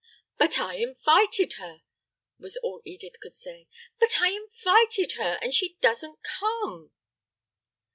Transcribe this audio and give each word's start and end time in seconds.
"But 0.39 0.57
I 0.57 0.77
invited 0.77 1.53
her," 1.59 1.83
was 2.39 2.57
all 2.63 2.81
Edith 2.83 3.19
could 3.21 3.35
say; 3.35 3.67
"but 3.99 4.15
I 4.19 4.29
invited 4.29 5.11
her, 5.19 5.37
and 5.43 5.53
she 5.53 5.77
doesn't 5.79 6.23
come." 6.23 6.89